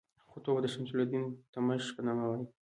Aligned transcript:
خطبه 0.31 0.53
به 0.55 0.61
د 0.63 0.67
شمس 0.73 0.91
الدین 0.93 1.23
التمش 1.29 1.83
په 1.95 2.01
نامه 2.07 2.25
وایي. 2.27 2.45